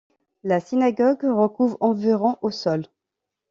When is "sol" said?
2.49-2.87